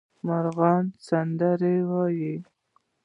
[0.27, 2.33] مرغان سندرې وايي